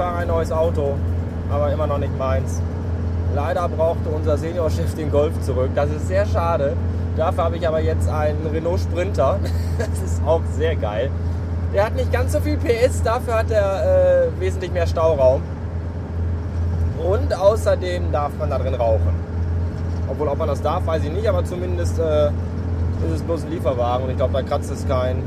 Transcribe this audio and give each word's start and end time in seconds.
fahre 0.00 0.16
ein 0.16 0.28
neues 0.28 0.50
Auto, 0.50 0.94
aber 1.50 1.70
immer 1.70 1.86
noch 1.86 1.98
nicht 1.98 2.16
meins. 2.18 2.62
Leider 3.34 3.68
brauchte 3.68 4.08
unser 4.08 4.38
Seniorchef 4.38 4.94
den 4.94 5.10
Golf 5.10 5.38
zurück. 5.42 5.68
Das 5.74 5.90
ist 5.90 6.08
sehr 6.08 6.24
schade. 6.24 6.74
Dafür 7.18 7.44
habe 7.44 7.58
ich 7.58 7.68
aber 7.68 7.80
jetzt 7.80 8.08
einen 8.08 8.46
Renault 8.46 8.80
Sprinter. 8.80 9.38
Das 9.78 10.02
ist 10.02 10.22
auch 10.24 10.40
sehr 10.56 10.74
geil. 10.76 11.10
Der 11.74 11.84
hat 11.84 11.96
nicht 11.96 12.10
ganz 12.10 12.32
so 12.32 12.40
viel 12.40 12.56
PS, 12.56 13.02
dafür 13.02 13.34
hat 13.40 13.50
er 13.50 14.24
äh, 14.24 14.40
wesentlich 14.40 14.72
mehr 14.72 14.86
Stauraum. 14.86 15.42
Und 16.98 17.34
außerdem 17.34 18.10
darf 18.10 18.32
man 18.38 18.48
da 18.48 18.58
drin 18.58 18.74
rauchen. 18.74 19.14
Obwohl, 20.08 20.28
ob 20.28 20.38
man 20.38 20.48
das 20.48 20.62
darf, 20.62 20.86
weiß 20.86 21.04
ich 21.04 21.12
nicht, 21.12 21.28
aber 21.28 21.44
zumindest 21.44 21.98
äh, 21.98 22.28
ist 22.28 23.16
es 23.16 23.22
bloß 23.22 23.44
ein 23.44 23.50
Lieferwagen 23.50 24.04
und 24.04 24.10
ich 24.10 24.16
glaube, 24.16 24.32
da 24.32 24.42
kratzt 24.42 24.70
es 24.70 24.88
kein. 24.88 25.22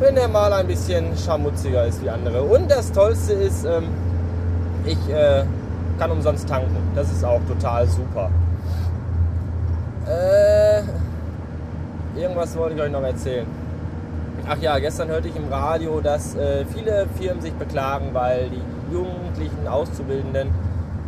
Wenn 0.00 0.14
der 0.14 0.28
mal 0.28 0.50
ein 0.54 0.66
bisschen 0.66 1.14
scharmutziger 1.14 1.84
ist 1.84 2.02
wie 2.02 2.08
andere. 2.08 2.42
Und 2.42 2.70
das 2.70 2.90
Tollste 2.90 3.34
ist, 3.34 3.66
ähm, 3.66 3.88
ich 4.86 4.98
äh, 5.10 5.44
kann 5.98 6.10
umsonst 6.10 6.48
tanken. 6.48 6.74
Das 6.94 7.12
ist 7.12 7.22
auch 7.22 7.40
total 7.46 7.86
super. 7.86 8.30
Äh, 10.08 10.80
irgendwas 12.18 12.56
wollte 12.56 12.76
ich 12.76 12.80
euch 12.80 12.90
noch 12.90 13.02
erzählen. 13.02 13.46
Ach 14.48 14.56
ja, 14.62 14.78
gestern 14.78 15.08
hörte 15.08 15.28
ich 15.28 15.36
im 15.36 15.48
Radio, 15.52 16.00
dass 16.00 16.34
äh, 16.34 16.64
viele 16.64 17.06
Firmen 17.18 17.42
sich 17.42 17.52
beklagen, 17.52 18.14
weil 18.14 18.48
die 18.48 18.94
jugendlichen 18.94 19.68
Auszubildenden 19.68 20.48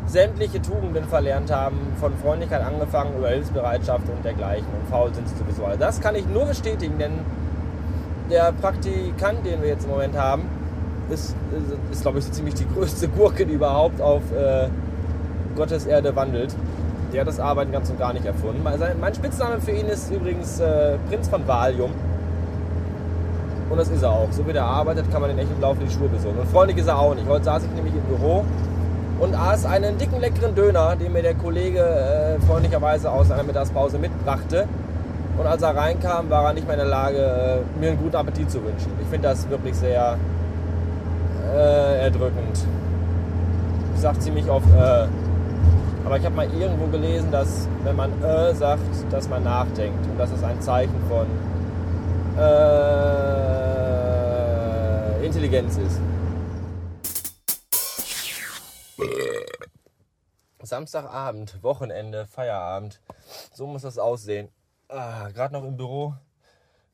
sämtliche 0.07 0.61
Tugenden 0.61 1.05
verlernt 1.05 1.51
haben, 1.51 1.79
von 1.99 2.13
Freundlichkeit 2.19 2.63
angefangen 2.63 3.17
über 3.17 3.31
Hilfsbereitschaft 3.31 4.07
und 4.07 4.23
dergleichen. 4.23 4.67
Und 4.79 4.87
faul 4.91 5.15
sind 5.15 5.27
sie 5.31 5.37
sowieso 5.37 5.65
alle. 5.65 5.79
Das 5.79 5.99
kann 5.99 6.15
ich 6.15 6.27
nur 6.27 6.45
bestätigen, 6.45 6.99
denn 6.99 7.21
der 8.31 8.53
Praktikant, 8.53 9.45
den 9.45 9.63
wir 9.63 9.69
jetzt 9.69 9.85
im 9.85 9.91
Moment 9.91 10.17
haben, 10.17 10.43
ist, 11.11 11.35
ist, 11.57 11.93
ist 11.93 12.03
glaube 12.03 12.19
ich, 12.19 12.25
so 12.25 12.33
ziemlich 12.33 12.55
die 12.55 12.67
größte 12.67 13.09
Gurke, 13.09 13.47
die 13.47 13.55
überhaupt 13.55 14.01
auf 14.01 14.23
äh, 14.33 14.69
Gottes 15.57 15.87
Erde 15.87 16.15
wandelt. 16.17 16.55
Der 17.13 17.21
hat 17.21 17.29
das 17.29 17.41
Arbeiten 17.41 17.73
ganz 17.73 17.91
und 17.91 17.99
gar 17.99 18.13
nicht 18.15 18.25
erfunden. 18.25 18.63
Mein 18.63 19.15
Spitzname 19.15 19.61
für 19.61 19.73
ihn 19.73 19.87
ist 19.87 20.11
übrigens 20.11 20.61
äh, 20.61 20.97
Prinz 21.09 21.29
von 21.29 21.47
Valium. 21.47 21.93
Und 23.69 23.79
das 23.79 23.89
ist 23.89 24.03
er 24.03 24.11
auch. 24.11 24.33
So 24.33 24.47
wie 24.47 24.53
der 24.53 24.65
arbeitet, 24.65 25.11
kann 25.11 25.21
man 25.21 25.31
den 25.31 25.39
echt 25.39 25.51
im 25.51 25.61
Laufe 25.61 25.81
die 25.85 25.91
Schuhe 25.91 26.09
besohlen. 26.09 26.39
Und 26.39 26.49
freundlich 26.49 26.79
ist 26.79 26.89
er 26.89 26.99
auch 26.99 27.15
nicht. 27.15 27.29
Heute 27.29 27.45
saß 27.45 27.65
ich 27.65 27.71
nämlich 27.73 27.95
im 27.95 28.03
Büro 28.03 28.45
und 29.19 29.35
aß 29.35 29.67
einen 29.67 29.99
dicken, 29.99 30.21
leckeren 30.21 30.55
Döner, 30.55 30.97
den 30.97 31.13
mir 31.13 31.23
der 31.23 31.35
Kollege 31.35 31.81
äh, 31.81 32.41
freundlicherweise 32.47 33.11
aus 33.11 33.31
einer 33.31 33.43
Mittagspause 33.45 33.99
mitbrachte. 33.99 34.67
Und 35.39 35.47
als 35.47 35.63
er 35.63 35.75
reinkam, 35.75 36.29
war 36.31 36.47
er 36.47 36.53
nicht 36.53 36.67
mehr 36.67 36.75
in 36.75 36.81
der 36.81 36.89
Lage, 36.89 37.19
äh, 37.19 37.61
mir 37.81 37.91
einen 37.91 37.99
guten 37.99 38.17
Appetit 38.17 38.51
zu 38.51 38.63
wünschen. 38.63 38.93
Ich 39.01 39.09
finde 39.09 39.29
das 39.29 39.49
wirklich 39.49 39.75
sehr 39.75 40.19
äh, 41.55 42.03
erdrückend. 42.03 42.59
Ich 43.95 44.01
sage 44.01 44.19
ziemlich 44.19 44.49
oft, 44.49 44.69
äh, 44.75 45.07
aber 46.05 46.17
ich 46.17 46.25
habe 46.25 46.35
mal 46.35 46.53
irgendwo 46.53 46.87
gelesen, 46.87 47.31
dass 47.31 47.69
wenn 47.85 47.97
man 47.97 48.11
äh 48.23 48.55
sagt, 48.55 48.83
dass 49.11 49.29
man 49.29 49.45
nachdenkt. 49.45 50.05
Und 50.07 50.19
das 50.19 50.31
ist 50.31 50.45
ein 50.45 50.61
Zeichen 50.61 51.01
von 51.09 51.27
äh, 52.39 53.23
Intelligenz 55.25 55.79
ist. 55.79 56.01
Samstagabend, 60.63 61.63
Wochenende, 61.63 62.27
Feierabend. 62.27 63.01
So 63.53 63.67
muss 63.67 63.83
das 63.83 63.99
aussehen. 63.99 64.49
Ah, 64.95 65.31
Gerade 65.31 65.55
noch 65.55 65.65
im 65.65 65.79
Büro 65.79 66.13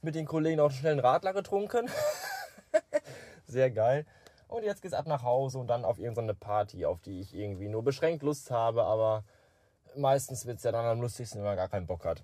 mit 0.03 0.15
den 0.15 0.25
Kollegen 0.25 0.61
auch 0.61 0.71
schnell 0.71 0.93
einen 0.93 1.01
Radler 1.01 1.33
getrunken. 1.33 1.91
Sehr 3.49 3.73
geil. 3.73 4.07
Und 4.47 4.63
jetzt 4.63 4.83
geht's 4.83 4.95
ab 4.95 5.09
nach 5.09 5.25
Hause 5.25 5.59
und 5.59 5.67
dann 5.67 5.85
auf 5.85 5.99
irgendeine 5.99 6.35
Party, 6.35 6.87
auf 6.87 7.01
die 7.01 7.19
ich 7.19 7.35
irgendwie 7.35 7.69
nur 7.69 7.83
beschränkt 7.83 8.23
Lust 8.23 8.53
habe, 8.53 8.85
aber 8.85 9.25
meistens 9.97 10.47
wird 10.47 10.59
es 10.59 10.63
ja 10.63 10.71
dann 10.71 10.85
am 10.85 11.01
lustigsten, 11.01 11.41
wenn 11.41 11.47
man 11.47 11.57
gar 11.57 11.69
keinen 11.69 11.89
Bock 11.89 12.05
hat. 12.05 12.23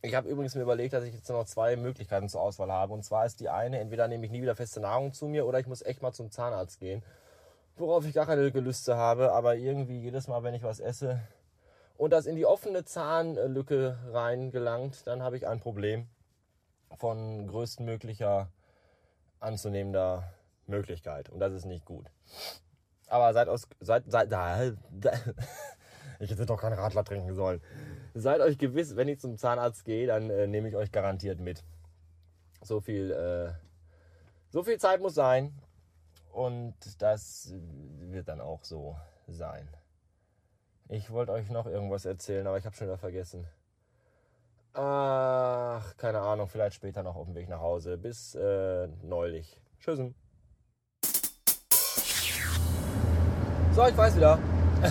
Ich 0.00 0.14
habe 0.14 0.28
übrigens 0.28 0.54
mir 0.54 0.62
überlegt, 0.62 0.94
dass 0.94 1.02
ich 1.02 1.12
jetzt 1.12 1.28
noch 1.28 1.44
zwei 1.44 1.74
Möglichkeiten 1.74 2.28
zur 2.28 2.42
Auswahl 2.42 2.70
habe. 2.70 2.92
Und 2.92 3.02
zwar 3.04 3.26
ist 3.26 3.40
die 3.40 3.48
eine, 3.48 3.80
entweder 3.80 4.06
nehme 4.06 4.24
ich 4.26 4.30
nie 4.30 4.42
wieder 4.42 4.54
feste 4.54 4.78
Nahrung 4.78 5.12
zu 5.12 5.26
mir 5.26 5.44
oder 5.44 5.58
ich 5.58 5.66
muss 5.66 5.82
echt 5.82 6.02
mal 6.02 6.12
zum 6.12 6.30
Zahnarzt 6.30 6.78
gehen. 6.78 7.02
Worauf 7.76 8.06
ich 8.06 8.14
gar 8.14 8.26
keine 8.26 8.52
Gelüste 8.52 8.96
habe, 8.96 9.32
aber 9.32 9.56
irgendwie 9.56 9.98
jedes 9.98 10.28
Mal, 10.28 10.44
wenn 10.44 10.54
ich 10.54 10.62
was 10.62 10.78
esse 10.78 11.20
und 11.96 12.12
das 12.12 12.26
in 12.26 12.36
die 12.36 12.46
offene 12.46 12.84
Zahnlücke 12.84 13.98
reingelangt, 14.10 15.06
dann 15.06 15.22
habe 15.22 15.36
ich 15.36 15.46
ein 15.46 15.60
Problem 15.60 16.08
von 16.96 17.46
größtmöglicher 17.46 18.48
anzunehmender 19.40 20.32
Möglichkeit. 20.66 21.28
Und 21.30 21.40
das 21.40 21.52
ist 21.52 21.66
nicht 21.66 21.84
gut. 21.84 22.10
Aber 23.08 23.32
seid 23.32 23.48
aus. 23.48 23.68
Seid, 23.80 24.04
seid, 24.06 24.32
da, 24.32 24.70
da, 24.90 25.12
ich 26.18 26.30
hätte 26.30 26.46
doch 26.46 26.60
keinen 26.60 26.78
Radler 26.78 27.04
trinken 27.04 27.34
sollen. 27.34 27.60
Seid 28.14 28.40
euch 28.40 28.58
gewiss, 28.58 28.96
wenn 28.96 29.08
ich 29.08 29.20
zum 29.20 29.36
Zahnarzt 29.36 29.84
gehe, 29.84 30.06
dann 30.06 30.30
äh, 30.30 30.46
nehme 30.46 30.68
ich 30.68 30.76
euch 30.76 30.90
garantiert 30.90 31.40
mit. 31.40 31.62
So 32.62 32.80
viel, 32.80 33.10
äh, 33.10 33.52
so 34.50 34.62
viel 34.62 34.78
Zeit 34.78 35.00
muss 35.00 35.14
sein. 35.14 35.54
Und 36.32 36.74
das 37.00 37.54
wird 38.00 38.28
dann 38.28 38.40
auch 38.40 38.64
so 38.64 38.96
sein. 39.28 39.68
Ich 40.88 41.10
wollte 41.10 41.32
euch 41.32 41.48
noch 41.50 41.66
irgendwas 41.66 42.04
erzählen, 42.04 42.46
aber 42.46 42.58
ich 42.58 42.66
habe 42.66 42.76
schon 42.76 42.86
wieder 42.86 42.98
vergessen. 42.98 43.46
Ach, 44.74 45.96
keine 45.96 46.20
Ahnung, 46.20 46.48
vielleicht 46.48 46.74
später 46.74 47.02
noch 47.02 47.16
auf 47.16 47.26
dem 47.26 47.34
Weg 47.34 47.48
nach 47.48 47.60
Hause. 47.60 47.96
Bis 47.96 48.34
äh, 48.34 48.88
neulich. 49.02 49.60
Tschüssen. 49.80 50.14
So, 53.72 53.86
ich 53.86 53.96
weiß 53.96 54.16
wieder. 54.16 54.38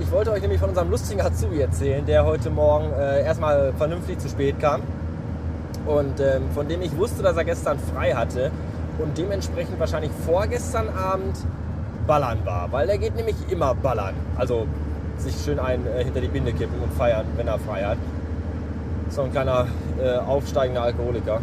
Ich 0.00 0.12
wollte 0.12 0.30
euch 0.30 0.40
nämlich 0.40 0.60
von 0.60 0.68
unserem 0.68 0.90
lustigen 0.90 1.20
Azubi 1.20 1.60
erzählen, 1.60 2.06
der 2.06 2.24
heute 2.24 2.50
Morgen 2.50 2.92
äh, 2.92 3.24
erstmal 3.24 3.72
vernünftig 3.72 4.20
zu 4.20 4.28
spät 4.28 4.60
kam. 4.60 4.80
Und 5.86 6.20
ähm, 6.20 6.48
von 6.52 6.68
dem 6.68 6.82
ich 6.82 6.96
wusste, 6.96 7.20
dass 7.20 7.36
er 7.36 7.44
gestern 7.44 7.80
frei 7.80 8.12
hatte 8.12 8.52
und 9.00 9.18
dementsprechend 9.18 9.80
wahrscheinlich 9.80 10.12
vorgestern 10.24 10.88
Abend 10.90 11.36
ballern 12.06 12.46
war. 12.46 12.70
Weil 12.70 12.86
der 12.86 12.98
geht 12.98 13.16
nämlich 13.16 13.34
immer 13.50 13.74
ballern. 13.74 14.14
Also 14.36 14.68
sich 15.20 15.34
schön 15.44 15.58
ein 15.58 15.86
äh, 15.86 16.04
hinter 16.04 16.20
die 16.20 16.28
Binde 16.28 16.52
kippen 16.52 16.80
und 16.80 16.92
feiern, 16.94 17.26
wenn 17.36 17.48
er 17.48 17.58
frei 17.58 17.84
hat. 17.84 17.98
So 19.10 19.22
ein 19.22 19.32
kleiner 19.32 19.66
äh, 20.02 20.18
aufsteigender 20.18 20.82
Alkoholiker. 20.82 21.40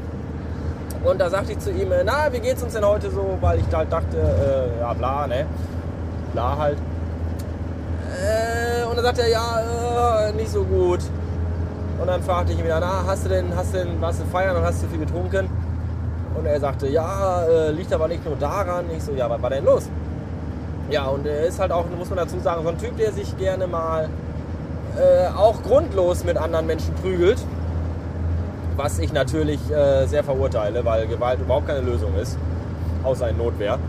Und 1.04 1.20
da 1.20 1.30
sagte 1.30 1.52
ich 1.52 1.60
zu 1.60 1.72
ihm, 1.72 1.92
äh, 1.92 2.04
na, 2.04 2.32
wie 2.32 2.40
geht's 2.40 2.64
uns 2.64 2.74
denn 2.74 2.86
heute 2.86 3.12
so? 3.12 3.38
Weil 3.42 3.60
ich 3.60 3.76
halt 3.76 3.92
dachte, 3.92 4.18
äh, 4.18 4.80
ja 4.80 4.94
bla, 4.94 5.28
ne? 5.28 5.46
Bla 6.34 6.58
halt. 6.58 6.78
Äh, 8.12 8.86
und 8.86 8.96
dann 8.96 9.06
sagt 9.06 9.20
er, 9.20 9.30
ja, 9.30 10.30
äh, 10.30 10.34
nicht 10.34 10.50
so 10.50 10.64
gut. 10.64 11.00
Und 12.00 12.08
dann 12.08 12.22
fragte 12.24 12.54
ich 12.54 12.60
ihn 12.60 12.66
wieder, 12.66 12.80
na, 12.80 13.04
hast 13.08 13.26
du 13.26 13.30
denn, 13.30 13.56
hast 13.56 13.74
du 13.74 13.78
denn, 13.80 14.02
warst 14.02 14.20
du 14.22 14.26
feiern 14.26 14.56
und 14.56 14.64
hast 14.64 14.84
du 14.84 14.88
viel 14.88 15.00
getrunken? 15.00 15.50
Und 16.38 16.46
er 16.46 16.60
sagte, 16.60 16.88
ja, 16.88 17.46
liegt 17.70 17.94
aber 17.94 18.10
nicht 18.10 18.26
nur 18.26 18.36
daran. 18.36 18.86
Ich 18.96 19.04
so, 19.04 19.14
ja, 19.14 19.30
was 19.30 19.42
war 19.42 19.50
denn 19.50 19.64
los? 19.64 19.90
Ja, 20.90 21.08
und 21.08 21.26
er 21.26 21.46
ist 21.46 21.60
halt 21.60 21.72
auch, 21.72 21.86
muss 21.98 22.10
man 22.10 22.18
dazu 22.18 22.40
sagen, 22.40 22.64
so 22.64 22.70
ein 22.70 22.78
Typ, 22.78 22.96
der 22.98 23.12
sich 23.12 23.36
gerne 23.38 23.66
mal 23.66 24.08
äh, 24.98 25.28
auch 25.36 25.64
grundlos 25.64 26.24
mit 26.24 26.38
anderen 26.38 26.68
Menschen 26.68 26.94
prügelt. 26.96 27.40
Was 28.78 29.00
ich 29.00 29.12
natürlich 29.12 29.60
äh, 29.72 30.06
sehr 30.06 30.24
verurteile, 30.24 30.86
weil 30.86 31.08
Gewalt 31.08 31.40
überhaupt 31.40 31.68
keine 31.68 31.82
Lösung 31.82 32.14
ist, 32.16 32.38
außer 33.04 33.30
in 33.30 33.38
Notwehr. 33.38 33.80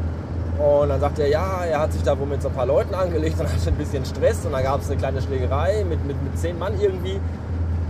Und 0.59 0.89
dann 0.89 1.01
sagt 1.01 1.19
er, 1.19 1.29
ja, 1.29 1.65
er 1.65 1.81
hat 1.81 1.93
sich 1.93 2.03
da 2.03 2.19
wohl 2.19 2.27
mit 2.27 2.41
so 2.41 2.49
ein 2.49 2.55
paar 2.55 2.67
Leuten 2.67 2.95
angelegt 2.95 3.39
und 3.39 3.47
hatte 3.53 3.69
ein 3.69 3.75
bisschen 3.75 4.05
Stress 4.07 4.47
und 4.47 4.53
dann 4.53 4.63
gab 4.63 4.81
es 4.81 4.89
eine 4.89 4.97
kleine 4.97 5.21
Schlägerei 5.21 5.85
mit, 5.89 6.05
mit, 6.07 6.23
mit 6.23 6.39
zehn 6.39 6.59
Mann 6.59 6.81
irgendwie. 6.81 7.21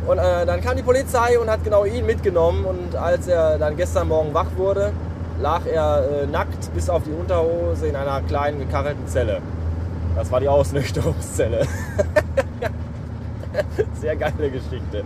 Und 0.06 0.18
äh, 0.18 0.46
dann 0.46 0.60
kam 0.60 0.76
die 0.76 0.82
Polizei 0.82 1.38
und 1.38 1.48
hat 1.48 1.62
genau 1.62 1.84
ihn 1.84 2.06
mitgenommen 2.06 2.64
und 2.64 2.96
als 2.96 3.28
er 3.28 3.58
dann 3.58 3.76
gestern 3.76 4.08
Morgen 4.08 4.34
wach 4.34 4.46
wurde, 4.56 4.92
lag 5.40 5.66
er 5.66 6.22
äh, 6.22 6.26
nackt 6.26 6.72
bis 6.74 6.88
auf 6.88 7.02
die 7.04 7.12
Unterhose 7.12 7.86
in 7.86 7.96
einer 7.96 8.20
kleinen 8.22 8.58
gekachelten 8.58 9.06
Zelle. 9.06 9.40
Das 10.14 10.30
war 10.30 10.40
die 10.40 10.48
Ausnüchterungszelle. 10.48 11.66
Sehr 13.94 14.16
geile 14.16 14.50
Geschichte. 14.50 15.04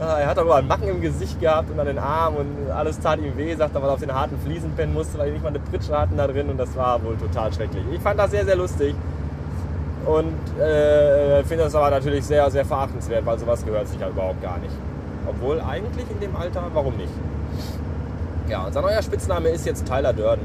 Ah, 0.00 0.18
er 0.18 0.26
hat 0.26 0.38
aber 0.38 0.56
einen 0.56 0.66
Macken 0.66 0.88
im 0.88 1.00
Gesicht 1.00 1.40
gehabt 1.40 1.70
und 1.70 1.78
an 1.78 1.86
den 1.86 1.98
Armen 1.98 2.36
und 2.36 2.70
alles 2.70 2.98
tat 2.98 3.20
ihm 3.20 3.36
weh, 3.36 3.54
sagt, 3.54 3.74
weil 3.74 3.82
er 3.82 3.92
auf 3.92 4.00
den 4.00 4.12
harten 4.12 4.38
Fliesen 4.38 4.72
pennen 4.72 4.92
musste, 4.92 5.18
weil 5.18 5.26
die 5.26 5.32
nicht 5.32 5.42
mal 5.42 5.50
eine 5.50 5.60
Pritsche 5.60 5.96
hatten 5.96 6.16
da 6.16 6.26
drin 6.26 6.50
und 6.50 6.58
das 6.58 6.74
war 6.76 7.02
wohl 7.04 7.16
total 7.16 7.52
schrecklich. 7.52 7.84
Ich 7.92 8.00
fand 8.00 8.18
das 8.18 8.32
sehr, 8.32 8.44
sehr 8.44 8.56
lustig 8.56 8.94
und 10.04 10.60
äh, 10.60 11.44
finde 11.44 11.64
das 11.64 11.74
aber 11.74 11.90
natürlich 11.90 12.24
sehr, 12.24 12.50
sehr 12.50 12.64
verachtenswert, 12.64 13.24
weil 13.24 13.38
sowas 13.38 13.64
gehört 13.64 13.86
sich 13.86 14.00
ja 14.00 14.08
überhaupt 14.08 14.42
gar 14.42 14.58
nicht. 14.58 14.74
Obwohl 15.28 15.60
eigentlich 15.60 16.06
in 16.10 16.20
dem 16.20 16.34
Alter, 16.36 16.64
warum 16.72 16.96
nicht? 16.96 17.12
Ja, 18.48 18.66
unser 18.66 18.82
neuer 18.82 19.02
Spitzname 19.02 19.48
ist 19.48 19.66
jetzt 19.66 19.86
Tyler 19.86 20.12
Durden. 20.12 20.44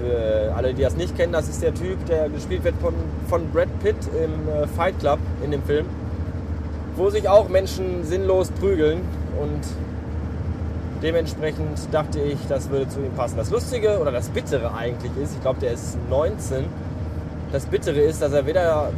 Für 0.00 0.54
alle, 0.56 0.74
die 0.74 0.82
das 0.82 0.96
nicht 0.96 1.16
kennen, 1.16 1.32
das 1.32 1.48
ist 1.48 1.62
der 1.62 1.74
Typ, 1.74 2.04
der 2.06 2.28
gespielt 2.28 2.64
wird 2.64 2.74
von, 2.80 2.94
von 3.28 3.50
Brad 3.50 3.68
Pitt 3.80 3.96
im 4.22 4.48
äh, 4.48 4.66
Fight 4.66 4.98
Club 5.00 5.18
in 5.42 5.50
dem 5.50 5.62
Film 5.62 5.86
wo 6.96 7.10
sich 7.10 7.28
auch 7.28 7.48
Menschen 7.48 8.04
sinnlos 8.04 8.50
prügeln 8.50 9.00
und 9.40 9.60
Dementsprechend 11.02 11.78
dachte 11.92 12.18
ich, 12.20 12.38
das 12.48 12.70
würde 12.70 12.88
zu 12.88 13.00
ihm 13.00 13.12
passen. 13.12 13.36
Das 13.36 13.50
Lustige 13.50 13.98
oder 13.98 14.10
das 14.10 14.30
Bittere 14.30 14.74
eigentlich 14.74 15.12
ist, 15.22 15.34
ich 15.34 15.42
glaube, 15.42 15.60
der 15.60 15.72
ist 15.72 15.98
19. 16.08 16.64
Das 17.52 17.66
Bittere 17.66 18.00
ist, 18.00 18.22
dass 18.22 18.32
er 18.32 18.46
weder 18.46 18.88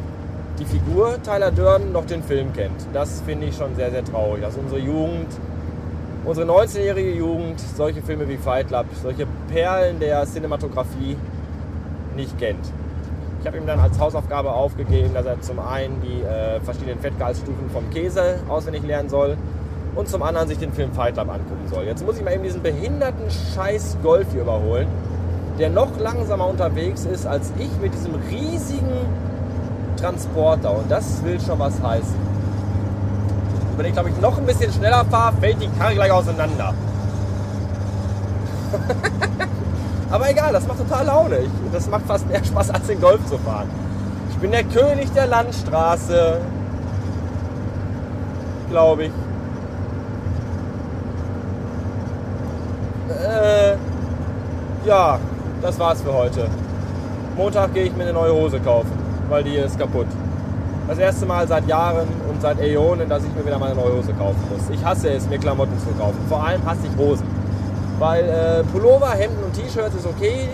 die 0.61 0.65
Figur 0.65 1.21
Tyler 1.25 1.51
Durden 1.51 1.91
noch 1.91 2.07
den 2.07 2.23
Film 2.23 2.53
kennt. 2.53 2.87
Das 2.93 3.21
finde 3.27 3.49
ich 3.49 3.57
schon 3.57 3.75
sehr, 3.75 3.91
sehr 3.91 4.05
traurig. 4.05 4.43
Dass 4.43 4.55
unsere 4.57 4.81
Jugend, 4.81 5.27
unsere 6.29 6.47
19-jährige 6.47 7.13
Jugend 7.13 7.59
solche 7.59 8.03
Filme 8.03 8.29
wie 8.29 8.37
Fight 8.37 8.69
Club, 8.69 8.85
solche 9.03 9.27
Perlen 9.51 9.99
der 9.99 10.27
Cinematografie 10.27 11.17
nicht 12.17 12.39
kennt. 12.39 12.71
Ich 13.41 13.47
habe 13.47 13.57
ihm 13.57 13.67
dann 13.67 13.81
als 13.81 13.99
Hausaufgabe 13.99 14.53
aufgegeben, 14.53 15.15
dass 15.15 15.25
er 15.25 15.41
zum 15.41 15.59
einen 15.59 16.03
die 16.03 16.23
äh, 16.23 16.61
verschiedenen 16.61 16.99
Fettgehaltsstufen 16.99 17.71
vom 17.71 17.89
Käse 17.91 18.41
auswendig 18.49 18.83
lernen 18.83 19.09
soll 19.09 19.39
und 19.95 20.09
zum 20.09 20.23
anderen 20.23 20.49
sich 20.49 20.59
den 20.59 20.73
Film 20.73 20.93
Fight 20.93 21.15
Club 21.15 21.31
angucken 21.31 21.67
soll. 21.73 21.85
Jetzt 21.85 22.05
muss 22.05 22.19
ich 22.19 22.25
mal 22.25 22.35
eben 22.35 22.43
diesen 22.43 22.63
behinderten 22.63 23.31
Scheiß 23.55 23.97
Golf 24.03 24.27
hier 24.33 24.43
überholen, 24.43 24.89
der 25.59 25.71
noch 25.71 25.99
langsamer 25.99 26.47
unterwegs 26.47 27.07
ist 27.07 27.27
als 27.27 27.53
ich 27.59 27.71
mit 27.81 27.95
diesem 27.95 28.15
riesigen 28.31 29.07
Transporter 29.97 30.77
und 30.77 30.91
das 30.91 31.25
will 31.25 31.41
schon 31.41 31.59
was 31.59 31.81
heißen. 31.83 32.28
Wenn 33.79 33.87
ich 33.87 33.93
glaube 33.93 34.11
ich 34.11 34.21
noch 34.21 34.37
ein 34.37 34.45
bisschen 34.45 34.73
schneller 34.73 35.05
fahre, 35.05 35.37
fällt 35.41 35.63
die 35.63 35.69
Karre 35.79 35.95
gleich 35.95 36.11
auseinander. 36.11 36.75
Aber 40.11 40.31
egal, 40.31 40.53
das 40.53 40.67
macht 40.67 40.79
total 40.79 41.07
Laune. 41.07 41.39
Ich, 41.39 41.51
das 41.73 41.89
macht 41.89 42.07
fast 42.07 42.27
mehr 42.29 42.43
Spaß, 42.45 42.71
als 42.71 42.87
den 42.87 43.01
Golf 43.01 43.25
zu 43.27 43.39
fahren. 43.39 43.69
Ich 44.31 44.37
bin 44.39 44.51
der 44.51 44.65
König 44.65 45.13
der 45.13 45.27
Landstraße. 45.27 46.41
Glaube 48.71 49.05
ich. 49.05 49.13
Äh, 53.11 53.77
ja, 54.87 55.19
das 55.63 55.79
war's 55.79 56.03
für 56.03 56.13
heute. 56.13 56.49
Montag 57.37 57.75
gehe 57.75 57.85
ich 57.85 57.97
mir 57.97 58.03
eine 58.05 58.13
neue 58.13 58.33
Hose 58.33 58.59
kaufen, 58.61 58.93
weil 59.29 59.45
die 59.45 59.57
ist 59.57 59.79
kaputt. 59.79 60.07
Das 60.89 60.97
erste 60.97 61.27
Mal 61.27 61.47
seit 61.47 61.69
Jahren 61.69 62.09
und 62.31 62.41
seit 62.41 62.59
Äonen, 62.61 63.11
dass 63.11 63.23
ich 63.23 63.35
mir 63.35 63.45
wieder 63.45 63.59
mal 63.59 63.73
eine 63.73 63.79
neue 63.79 63.99
Hose 63.99 64.15
kaufen 64.15 64.41
muss. 64.51 64.71
Ich 64.71 64.83
hasse 64.83 65.11
es, 65.11 65.29
mir 65.29 65.39
Klamotten 65.39 65.79
zu 65.81 65.91
kaufen. 66.01 66.19
Vor 66.31 66.43
allem 66.43 66.65
hasse 66.65 66.81
ich 66.91 66.99
Hosen. 66.99 67.27
Weil 67.99 68.25
äh, 68.25 68.65
Pullover, 68.73 69.11
Hemden 69.11 69.45
und 69.45 69.53
T-Shirts 69.53 69.95
ist 69.95 70.07
okay. 70.07 70.49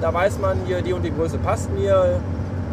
Da 0.00 0.14
weiß 0.14 0.38
man 0.38 0.58
hier, 0.64 0.80
die 0.80 0.92
und 0.92 1.02
die 1.02 1.12
Größe 1.12 1.38
passt 1.38 1.72
mir. 1.72 2.20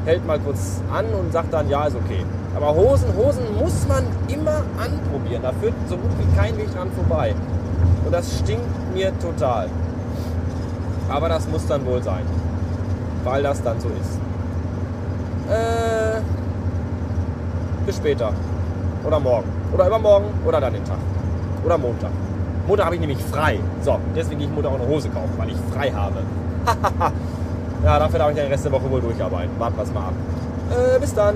Hält 0.05 0.27
mal 0.27 0.39
kurz 0.39 0.79
an 0.93 1.05
und 1.05 1.33
sagt 1.33 1.51
dann, 1.51 1.67
ja, 1.69 1.87
ist 1.87 1.95
okay. 1.95 2.23
Aber 2.55 2.75
Hosen, 2.75 3.07
Hosen 3.17 3.43
muss 3.59 3.87
man 3.87 4.03
immer 4.27 4.61
anprobieren. 4.77 5.41
Da 5.41 5.53
führt 5.59 5.73
so 5.89 5.97
gut 5.97 6.11
wie 6.19 6.37
kein 6.37 6.55
Weg 6.55 6.71
dran 6.71 6.89
vorbei. 6.91 7.33
Und 8.05 8.13
das 8.13 8.39
stinkt 8.39 8.93
mir 8.93 9.11
total. 9.19 9.69
Aber 11.09 11.29
das 11.29 11.47
muss 11.47 11.65
dann 11.65 11.83
wohl 11.83 12.03
sein. 12.03 12.23
Weil 13.23 13.41
das 13.41 13.63
dann 13.63 13.79
so 13.81 13.87
ist. 13.87 14.19
Äh, 15.49 16.06
bis 17.87 17.97
später. 17.97 18.31
Oder 19.03 19.19
morgen. 19.19 19.49
Oder 19.73 19.87
übermorgen. 19.87 20.27
Oder 20.45 20.61
dann 20.61 20.73
den 20.73 20.85
Tag. 20.85 20.99
Oder 21.65 21.77
Montag. 21.79 22.11
Montag 22.67 22.85
habe 22.85 22.95
ich 22.95 23.01
nämlich 23.01 23.23
frei. 23.23 23.59
So, 23.81 23.97
deswegen 24.15 24.39
gehe 24.39 24.47
ich 24.47 24.53
Montag 24.53 24.73
auch 24.73 24.79
eine 24.79 24.87
Hose 24.87 25.09
kaufen, 25.09 25.33
weil 25.37 25.49
ich 25.49 25.57
frei 25.73 25.91
habe. 25.91 26.19
ja, 27.83 27.97
dafür 27.97 28.19
darf 28.19 28.29
ich 28.29 28.35
den 28.35 28.47
Rest 28.47 28.65
der 28.65 28.71
Woche 28.73 28.91
wohl 28.91 29.01
durcharbeiten. 29.01 29.57
Warten 29.57 29.77
wir 29.77 29.83
es 29.83 29.93
mal 29.93 30.01
ab. 30.01 30.13
Äh, 30.69 30.99
bis 30.99 31.13
dann. 31.15 31.35